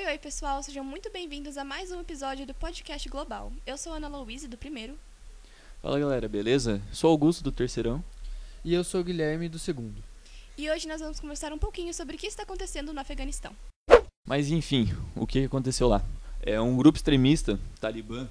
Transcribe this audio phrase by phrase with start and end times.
[0.00, 3.52] Oi, oi, pessoal, sejam muito bem-vindos a mais um episódio do Podcast Global.
[3.66, 4.98] Eu sou a Ana Louise, do primeiro.
[5.82, 6.80] Fala galera, beleza?
[6.90, 8.02] Sou Augusto do terceirão.
[8.64, 10.02] E eu sou o Guilherme do segundo.
[10.56, 13.52] E hoje nós vamos conversar um pouquinho sobre o que está acontecendo no Afeganistão.
[14.26, 16.02] Mas enfim, o que aconteceu lá?
[16.40, 18.26] É um grupo extremista, Talibã,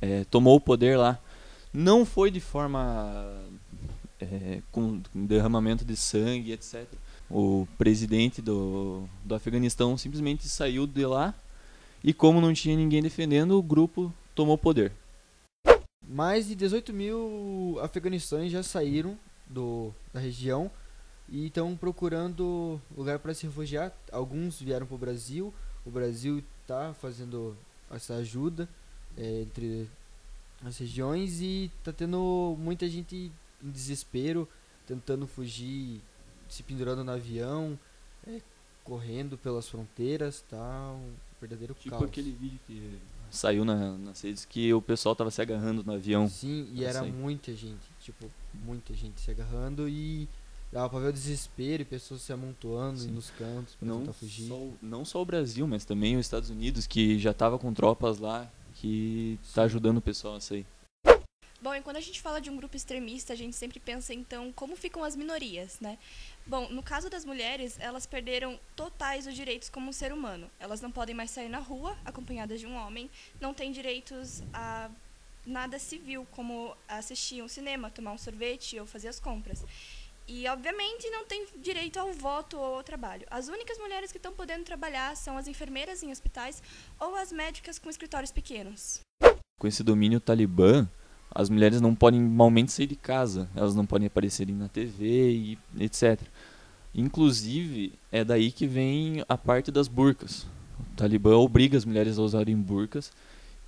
[0.00, 1.18] é, tomou o poder lá.
[1.70, 3.44] Não foi de forma
[4.18, 6.86] é, com derramamento de sangue, etc.
[7.30, 11.32] O presidente do, do Afeganistão simplesmente saiu de lá
[12.02, 14.92] e, como não tinha ninguém defendendo, o grupo tomou poder.
[16.06, 20.70] Mais de 18 mil afeganistães já saíram do, da região
[21.28, 23.92] e estão procurando lugar para se refugiar.
[24.10, 25.54] Alguns vieram para o Brasil.
[25.86, 27.56] O Brasil está fazendo
[27.90, 28.68] essa ajuda
[29.16, 29.88] é, entre
[30.64, 33.30] as regiões e está tendo muita gente
[33.62, 34.48] em desespero,
[34.86, 36.00] tentando fugir,
[36.50, 37.78] se pendurando no avião,
[38.26, 38.40] é,
[38.84, 42.04] correndo pelas fronteiras, tá um verdadeiro Tipo caos.
[42.04, 42.98] aquele vídeo que
[43.30, 46.28] saiu na, nas redes que o pessoal tava se agarrando no avião.
[46.28, 48.30] Sim, e era muita gente, tipo,
[48.64, 50.28] muita gente se agarrando e
[50.72, 54.48] dava pra ver o desespero e pessoas se amontoando nos cantos pra Não tentar fugir.
[54.48, 57.72] só, o- não só o Brasil, mas também os Estados Unidos, que já tava com
[57.72, 60.66] tropas lá, que tá ajudando o pessoal a sair.
[61.62, 64.50] Bom, e quando a gente fala de um grupo extremista, a gente sempre pensa então
[64.52, 65.98] como ficam as minorias, né?
[66.46, 70.50] Bom, no caso das mulheres, elas perderam totais os direitos como um ser humano.
[70.58, 74.90] Elas não podem mais sair na rua acompanhadas de um homem, não têm direitos a
[75.44, 79.62] nada civil, como assistir um cinema, tomar um sorvete ou fazer as compras.
[80.26, 83.26] E, obviamente, não tem direito ao voto ou ao trabalho.
[83.30, 86.62] As únicas mulheres que estão podendo trabalhar são as enfermeiras em hospitais
[86.98, 89.00] ou as médicas com escritórios pequenos.
[89.58, 90.88] Com esse domínio talibã,
[91.32, 95.58] as mulheres não podem malmente sair de casa, elas não podem aparecer na TV e
[95.78, 96.20] etc.
[96.94, 100.42] Inclusive, é daí que vem a parte das burcas.
[100.78, 103.12] O Talibã obriga as mulheres a usarem burcas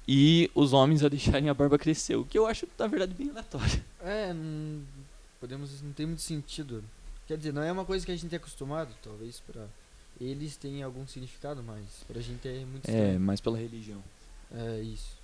[0.08, 3.30] e os homens a deixarem a barba crescer, o que eu acho, na verdade, bem
[3.30, 3.82] aleatório.
[4.00, 4.82] É, não,
[5.40, 6.82] podemos, não tem muito sentido.
[7.28, 9.64] Quer dizer, não é uma coisa que a gente é acostumado, talvez pra
[10.20, 13.20] eles tenha algum significado, mas pra gente é muito É, estranho.
[13.20, 14.02] mais pela religião.
[14.52, 15.16] É, isso.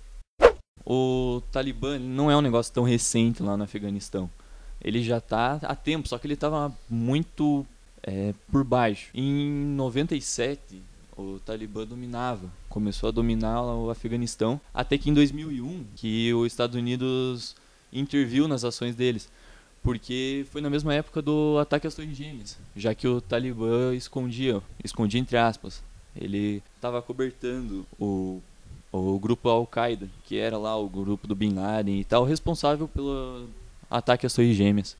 [0.91, 4.27] O Talibã não é um negócio tão recente lá no Afeganistão.
[4.81, 7.63] Ele já está há tempo, só que ele estava muito
[8.01, 9.11] é, por baixo.
[9.13, 10.81] Em 97,
[11.15, 16.75] o Talibã dominava, começou a dominar o Afeganistão, até que em 2001, que os Estados
[16.75, 17.55] Unidos
[17.93, 19.29] interviu nas ações deles.
[19.83, 24.59] Porque foi na mesma época do ataque às Torres Gêmeas, já que o Talibã escondia,
[24.83, 25.83] escondia entre aspas,
[26.15, 28.41] ele estava cobertando o
[28.91, 33.47] o grupo Al-Qaeda, que era lá o grupo do Bin Laden e tal, responsável pelo
[33.89, 34.95] ataque às Torres Gêmeas.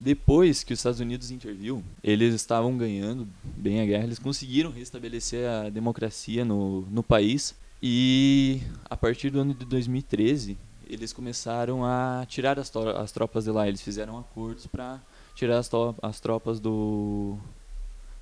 [0.00, 5.48] Depois que os Estados Unidos interviu, eles estavam ganhando bem a guerra, eles conseguiram restabelecer
[5.48, 8.60] a democracia no, no país e
[8.90, 10.58] a partir do ano de 2013
[10.88, 15.00] eles começaram a tirar as, as tropas de lá, eles fizeram acordos para
[15.34, 15.70] tirar as,
[16.02, 17.36] as tropas do,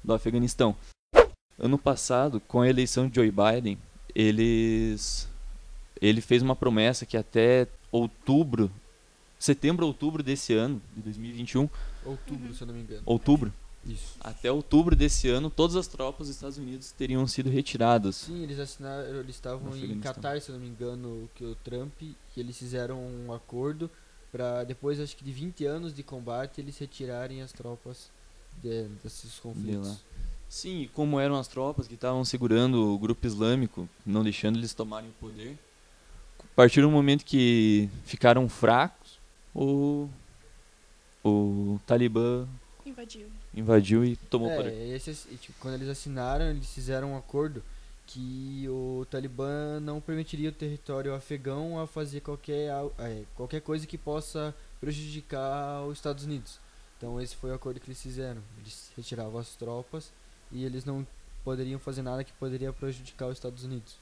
[0.02, 0.74] do Afeganistão.
[1.58, 3.78] Ano passado, com a eleição de Joe Biden,
[4.14, 5.28] eles
[6.00, 8.70] ele fez uma promessa que até outubro,
[9.38, 11.68] setembro outubro desse ano, de 2021,
[12.04, 13.02] Outubro, se eu não me engano.
[13.06, 13.52] outubro,
[13.86, 14.16] Isso.
[14.20, 18.16] até outubro desse ano, todas as tropas dos Estados Unidos teriam sido retiradas.
[18.16, 19.98] Sim, eles assinaram, eles estavam em.
[20.00, 23.90] Qatar, se eu não me engano, que o Trump, que eles fizeram um acordo
[24.30, 28.10] pra depois, acho que de 20 anos de combate, eles retirarem as tropas
[28.62, 29.88] de, desses conflitos.
[29.88, 29.96] lá.
[30.48, 35.10] Sim, como eram as tropas que estavam segurando o grupo islâmico, não deixando eles tomarem
[35.10, 35.58] o poder,
[36.38, 39.18] a partir do momento que ficaram fracos,
[39.54, 40.08] o,
[41.24, 42.46] o Talibã
[42.86, 43.28] Invadiu.
[43.54, 44.72] invadiu e tomou o poder.
[44.72, 47.62] É, esses, tipo, quando eles assinaram, eles fizeram um acordo
[48.06, 53.96] que o Talibã não permitiria o território afegão a fazer qualquer, é, qualquer coisa que
[53.96, 56.60] possa prejudicar os Estados Unidos.
[56.96, 58.42] Então esse foi o acordo que eles fizeram.
[58.58, 60.12] Eles retiravam as tropas
[60.54, 61.06] e eles não
[61.44, 63.96] poderiam fazer nada que poderia prejudicar os Estados Unidos.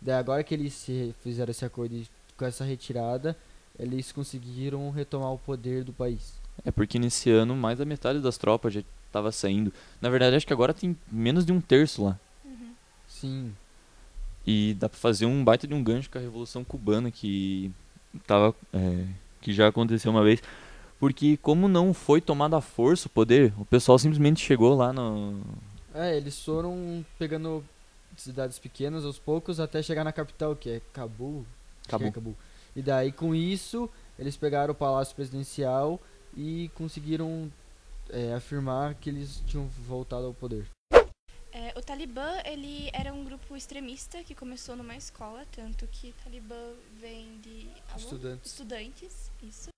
[0.00, 3.36] Daí agora que eles se fizeram esse acordo e com essa retirada,
[3.78, 6.34] eles conseguiram retomar o poder do país.
[6.64, 9.72] É porque nesse ano mais da metade das tropas já estava saindo.
[10.00, 12.18] Na verdade, acho que agora tem menos de um terço lá.
[12.44, 12.72] Uhum.
[13.08, 13.54] Sim,
[14.46, 17.72] E dá pra fazer um baita de um gancho com a Revolução Cubana que
[18.26, 19.04] tava, é,
[19.40, 20.42] que já aconteceu uma vez.
[20.98, 25.40] Porque como não foi tomado à força o poder, o pessoal simplesmente chegou lá no...
[25.98, 27.64] É, eles foram pegando
[28.16, 31.44] cidades pequenas aos poucos até chegar na capital, que é Cabul.
[31.86, 32.12] É Cabul.
[32.12, 32.36] Cabul.
[32.76, 36.00] E daí com isso, eles pegaram o palácio presidencial
[36.36, 37.50] e conseguiram
[38.10, 40.68] é, afirmar que eles tinham voltado ao poder.
[41.50, 46.74] É, o Talibã, ele era um grupo extremista que começou numa escola, tanto que Talibã
[47.00, 47.66] vem de?
[47.96, 48.52] Estudantes.
[48.52, 49.68] estudantes, isso.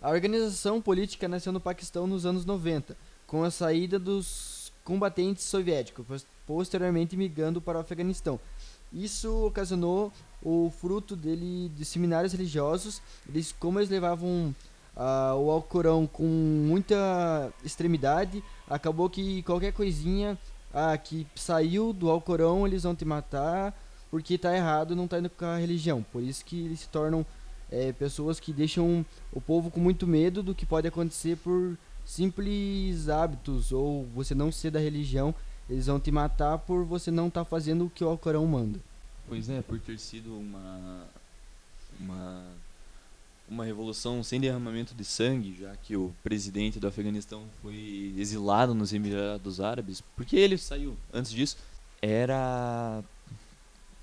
[0.00, 2.96] A organização política nasceu no Paquistão nos anos 90,
[3.26, 4.55] com a saída dos
[4.86, 8.38] combatentes soviéticos, pos- posteriormente migrando para o Afeganistão.
[8.92, 14.54] Isso ocasionou o fruto dele de seminários religiosos, eles, como eles levavam
[14.96, 20.38] ah, o Alcorão com muita extremidade, acabou que qualquer coisinha
[20.72, 23.74] ah, que saiu do Alcorão eles vão te matar
[24.08, 26.06] porque tá errado, não tá indo com a religião.
[26.12, 27.26] Por isso que eles se tornam
[27.72, 33.08] é, pessoas que deixam o povo com muito medo do que pode acontecer por simples
[33.08, 35.34] hábitos ou você não ser da religião,
[35.68, 38.78] eles vão te matar por você não estar fazendo o que o Alcorão manda.
[39.28, 41.04] Pois é, por ter sido uma
[42.00, 42.44] uma
[43.48, 48.92] uma revolução sem derramamento de sangue, já que o presidente do Afeganistão foi exilado nos
[48.92, 51.56] Emirados Árabes, porque ele saiu antes disso,
[52.02, 53.02] era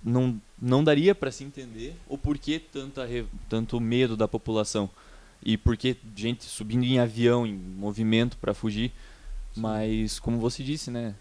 [0.03, 3.07] não não daria para se entender o porquê tanta
[3.49, 4.89] tanto medo da população
[5.45, 8.91] e porquê gente subindo em avião em movimento para fugir,
[9.55, 11.13] mas como você disse, né,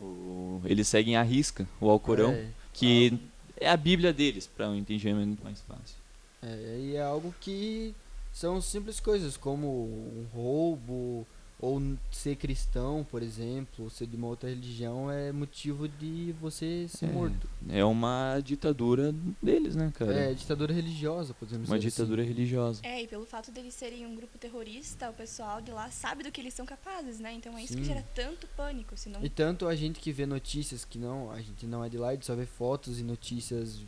[0.00, 3.18] o- eles seguem à risca o Alcorão É, que
[3.56, 5.96] é a Bíblia deles, para um entendimento mais fácil.
[6.42, 7.94] É, e é algo que
[8.32, 11.26] são simples coisas, como um roubo,
[11.60, 11.80] ou
[12.10, 17.06] ser cristão, por exemplo, ou ser de uma outra religião, é motivo de você ser
[17.06, 17.48] É, morto.
[17.68, 20.12] É uma ditadura deles, né, cara?
[20.12, 22.80] É, ditadura religiosa, podemos uma dizer ditadura religiosa.
[22.82, 26.32] É, e pelo fato deles serem um grupo terrorista, o pessoal de lá sabe do
[26.32, 27.34] que eles são capazes, né?
[27.34, 27.80] Então é isso Sim.
[27.80, 29.18] que gera tanto pânico, senão...
[29.18, 29.26] assim.
[29.26, 32.08] E tanto a gente que vê notícias que não, a gente não é de lá,
[32.08, 33.80] a gente só vê fotos e notícias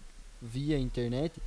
[0.42, 1.40] via internet.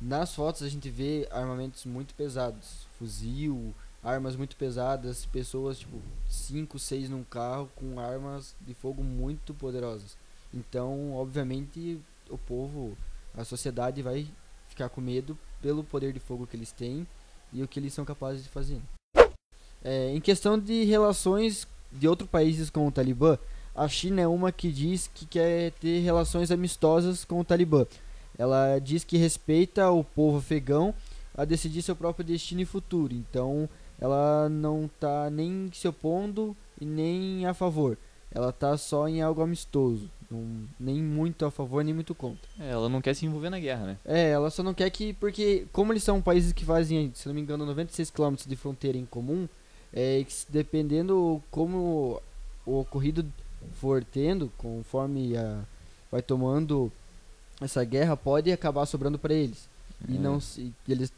[0.00, 6.78] Nas fotos a gente vê armamentos muito pesados, fuzil, armas muito pesadas, pessoas tipo 5,
[6.78, 10.16] 6 num carro com armas de fogo muito poderosas.
[10.52, 12.96] Então, obviamente, o povo,
[13.34, 14.26] a sociedade vai
[14.68, 17.06] ficar com medo pelo poder de fogo que eles têm
[17.52, 18.80] e o que eles são capazes de fazer.
[19.84, 23.38] É, em questão de relações de outros países com o Talibã,
[23.74, 27.86] a China é uma que diz que quer ter relações amistosas com o Talibã.
[28.38, 30.94] Ela diz que respeita o povo afegão
[31.34, 33.14] a decidir seu próprio destino e futuro.
[33.14, 33.68] Então,
[34.02, 37.96] ela não tá nem se opondo e nem a favor.
[38.34, 42.40] Ela tá só em algo amistoso, não- nem muito a favor nem muito contra.
[42.58, 43.96] É, ela não quer se envolver na guerra, né?
[44.04, 45.12] É, ela só não quer que.
[45.12, 48.98] Porque, como eles são países que fazem, se não me engano, 96 km de fronteira
[48.98, 49.46] em comum,
[49.92, 52.20] é que dependendo como
[52.66, 53.24] o ocorrido
[53.74, 55.60] for tendo, conforme a,
[56.10, 56.90] vai tomando
[57.60, 59.68] essa guerra, pode acabar sobrando para eles.
[60.08, 60.18] E É.
[60.18, 61.12] não se, eles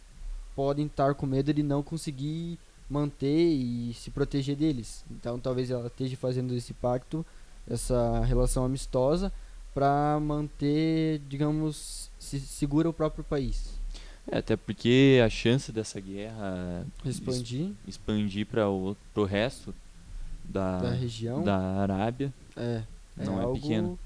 [0.57, 2.59] podem estar com medo de não conseguir
[2.95, 5.05] manter e se proteger deles.
[5.11, 7.27] Então talvez ela esteja fazendo esse pacto,
[7.69, 9.33] essa relação amistosa
[9.75, 13.75] para manter, digamos, se segura o próprio país.
[14.31, 19.75] É, até porque a chance dessa guerra Expandir expandir para o pro resto
[20.43, 22.83] da, da região da Arábia é,
[23.19, 23.99] é não é algo pequeno.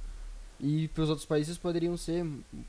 [0.58, 2.26] e para os outros países poderiam ser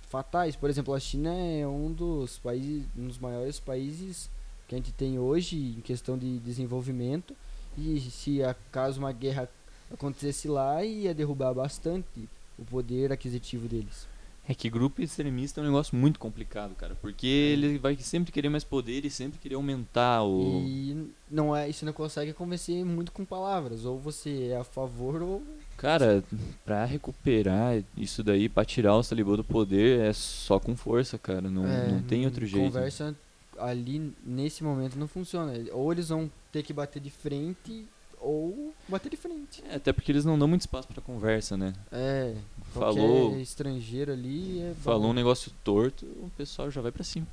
[0.10, 0.56] fatais.
[0.56, 4.30] Por exemplo, a China é um dos países, um dos maiores países
[4.70, 7.36] que a gente tem hoje em questão de desenvolvimento.
[7.76, 9.50] E se acaso uma guerra
[9.92, 14.08] acontecesse lá, ia derrubar bastante o poder aquisitivo deles.
[14.48, 18.50] É que grupo extremista é um negócio muito complicado, cara, porque ele vai sempre querer
[18.50, 23.12] mais poder e sempre querer aumentar o E não é, isso não consegue convencer muito
[23.12, 23.86] com palavras.
[23.86, 25.44] Ou você é a favor ou
[25.78, 26.24] Cara,
[26.66, 31.50] pra recuperar isso daí, pra tirar os talibã do poder, é só com força, cara.
[31.50, 32.66] Não, É, não tem outro jeito.
[32.66, 33.16] Conversa
[33.60, 35.54] ali nesse momento não funciona.
[35.74, 37.88] Ou eles vão ter que bater de frente
[38.20, 39.64] ou bater de frente.
[39.70, 41.74] É, até porque eles não dão muito espaço pra conversa, né?
[41.92, 42.36] É,
[42.74, 44.82] Falou, estrangeiro ali é bom.
[44.82, 47.28] falou um negócio torto, o pessoal já vai pra cima.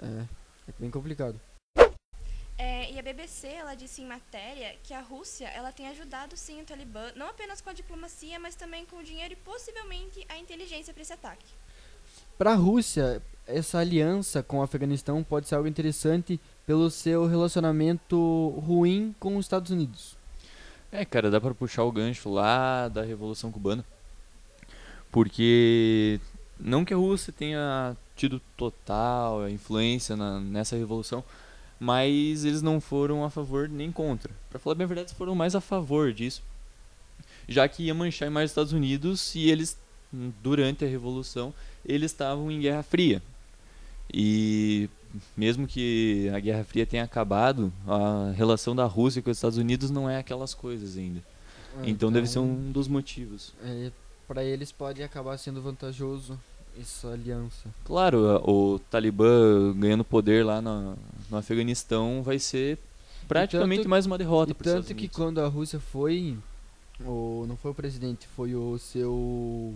[0.00, 0.24] É,
[0.68, 1.40] é bem complicado.
[2.56, 6.60] É, e a BBC, ela disse em matéria que a Rússia, ela tem ajudado sim
[6.60, 10.36] o Talibã, não apenas com a diplomacia, mas também com o dinheiro e possivelmente a
[10.38, 11.46] inteligência para esse ataque.
[12.38, 18.48] Para a Rússia, essa aliança com o Afeganistão pode ser algo interessante pelo seu relacionamento
[18.64, 20.16] ruim com os Estados Unidos.
[20.92, 23.84] É, cara, dá pra puxar o gancho lá da Revolução Cubana.
[25.10, 26.20] Porque
[26.58, 31.24] não que a Rússia tenha tido total influência na- nessa revolução,
[31.80, 34.32] mas eles não foram a favor nem contra.
[34.50, 36.42] Pra falar bem a verdade, foram mais a favor disso.
[37.48, 39.78] Já que ia manchar imagem dos Estados Unidos e eles,
[40.42, 41.54] durante a revolução,
[41.88, 43.20] eles estavam em Guerra Fria.
[44.12, 44.88] E
[45.36, 49.90] mesmo que a Guerra Fria tenha acabado, a relação da Rússia com os Estados Unidos
[49.90, 51.20] não é aquelas coisas ainda.
[51.84, 53.52] Então deve ser um dos motivos.
[53.62, 53.90] É,
[54.26, 56.38] para eles pode acabar sendo vantajoso
[56.80, 57.68] essa aliança.
[57.84, 60.96] Claro, o Talibã ganhando poder lá no,
[61.30, 62.78] no Afeganistão vai ser
[63.26, 66.36] praticamente tanto- mais uma derrota E tanto que quando a Rússia foi,
[67.00, 69.74] o, não foi o presidente, foi o seu.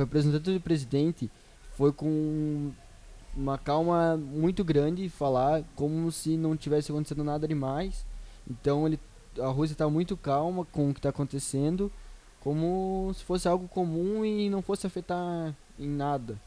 [0.00, 1.30] O representante do presidente
[1.76, 2.72] foi com
[3.36, 8.06] uma calma muito grande falar como se não tivesse acontecendo nada demais.
[8.48, 8.98] Então ele,
[9.38, 11.92] a Rússia está muito calma com o que está acontecendo,
[12.40, 16.40] como se fosse algo comum e não fosse afetar em nada.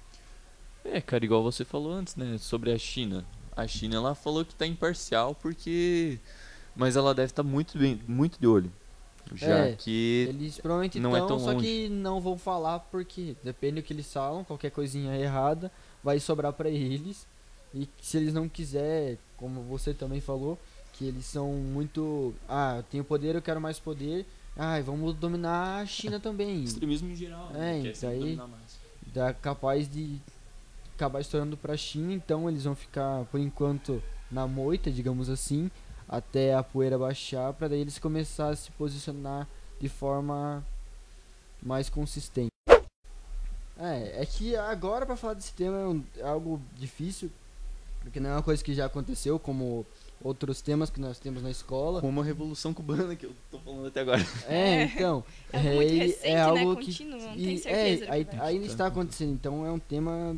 [0.84, 3.24] É, cara, igual você falou antes, né, sobre a China.
[3.56, 6.20] A China ela falou que tá imparcial porque
[6.76, 8.72] mas ela deve estar muito bem, muito de olho.
[9.34, 11.66] Já É, que Eles provavelmente não é tão só longe.
[11.66, 15.72] que não vão falar porque depende do que eles falam, qualquer coisinha errada
[16.04, 17.26] vai sobrar pra eles.
[17.74, 20.60] E se eles não quiser, como você também falou,
[20.94, 24.26] que eles são muito, ah, eu tenho poder, eu quero mais poder.
[24.56, 26.64] Ai, vamos dominar a China também.
[26.64, 28.40] extremismo em geral, né, É, isso aí-.
[29.14, 30.20] Dá capaz de
[30.96, 34.02] acabar estourando pra China, então eles vão ficar por enquanto
[34.32, 35.70] na moita, digamos assim,
[36.18, 39.48] até a poeira baixar para daí eles começar a se posicionar
[39.80, 40.64] de forma
[41.62, 42.50] mais consistente.
[43.78, 47.32] É, é que agora pra falar desse tema é, um- é algo difícil,
[48.02, 49.86] porque não é uma coisa que já aconteceu como
[50.24, 52.00] outros temas que nós temos na escola.
[52.00, 54.22] Como a Revolução Cubana que eu tô falando até agora.
[54.48, 54.84] É, É.
[54.84, 56.42] então, É algo muito e- recente, é né?
[56.44, 59.80] algo que não e, tem certeza do é, aí, ainda está acontecendo, então é um
[59.80, 60.38] tema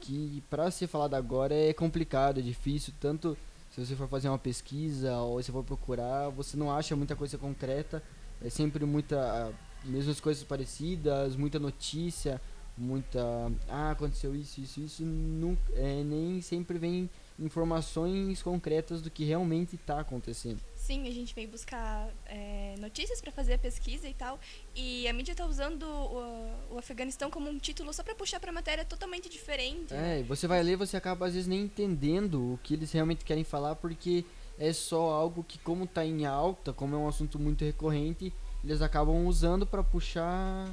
[0.00, 3.36] que para ser falado agora é complicado, é difícil, tanto
[3.76, 7.36] se você for fazer uma pesquisa ou se for procurar, você não acha muita coisa
[7.36, 8.02] concreta,
[8.42, 9.52] é sempre muita
[9.84, 12.40] mesmas coisas parecidas, muita notícia,
[12.76, 13.20] muita
[13.68, 19.76] ah, aconteceu isso, isso, isso, não, é, nem sempre vem informações concretas do que realmente
[19.76, 20.60] está acontecendo.
[20.86, 24.38] Sim, a gente veio buscar é, notícias para fazer a pesquisa e tal.
[24.72, 28.52] E a mídia tá usando o, o Afeganistão como um título só para puxar para
[28.52, 29.92] matéria totalmente diferente.
[29.92, 33.24] É, e você vai ler, você acaba às vezes nem entendendo o que eles realmente
[33.24, 34.24] querem falar, porque
[34.56, 38.80] é só algo que, como tá em alta, como é um assunto muito recorrente, eles
[38.80, 40.72] acabam usando pra puxar.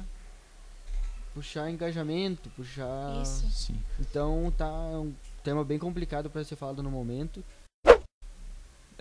[1.34, 3.20] puxar engajamento, puxar.
[3.20, 3.50] Isso.
[3.50, 3.82] Sim.
[3.98, 7.42] Então tá um tema bem complicado pra ser falado no momento.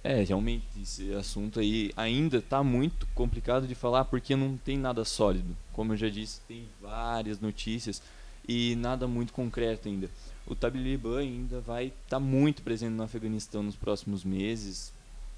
[0.04, 5.06] É, realmente, esse assunto aí ainda tá muito complicado de falar porque não tem nada
[5.06, 5.56] sólido.
[5.72, 8.02] Como eu já disse, tem várias notícias
[8.48, 10.10] e nada muito concreto ainda.
[10.46, 14.92] O Talibã ainda vai estar muito presente no Afeganistão nos próximos meses,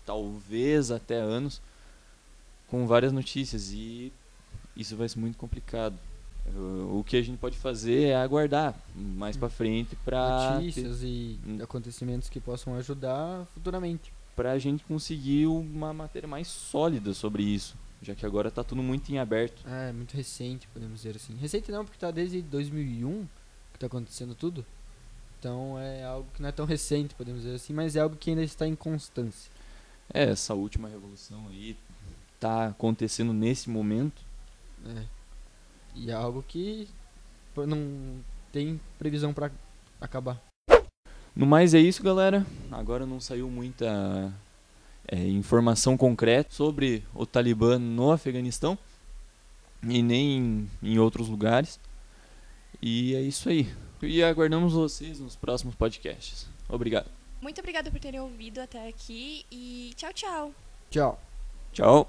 [0.03, 1.61] talvez até anos,
[2.67, 4.11] com várias notícias e
[4.75, 5.95] isso vai ser muito complicado.
[6.91, 10.11] O que a gente pode fazer é aguardar mais pra frente ter-
[10.61, 11.57] Notícias e Hum.
[11.61, 14.11] acontecimentos que possam ajudar futuramente.
[14.35, 19.11] Pra gente conseguir uma matéria mais sólida sobre isso, já que agora tá tudo muito
[19.11, 19.63] em aberto.
[19.67, 21.35] É, muito recente, podemos dizer assim.
[21.35, 23.25] Recente não, porque tá desde 2001
[23.73, 24.65] que tá acontecendo tudo.
[25.39, 28.31] Então é algo que não é tão recente, podemos dizer assim, mas é algo que
[28.31, 29.51] ainda está em constância.
[30.13, 31.77] É, essa última revolução aí
[32.39, 34.21] tá acontecendo nesse momento.
[34.85, 35.03] É.
[35.95, 36.87] E é algo que
[37.55, 38.19] não
[38.51, 39.51] tem previsão pra
[39.99, 40.41] acabar.
[41.35, 42.45] No mais é isso, galera.
[42.71, 44.33] Agora não saiu muita
[45.07, 48.77] é, informação concreta sobre o Talibã no Afeganistão
[49.83, 51.79] e nem em outros lugares.
[52.81, 53.67] E é isso aí.
[54.01, 56.47] E aguardamos vocês nos próximos podcasts.
[56.69, 57.09] Obrigado.
[57.41, 60.53] Muito obrigada por terem ouvido até aqui e tchau, tchau.
[60.89, 61.19] Tchau.
[61.73, 62.03] Tchau.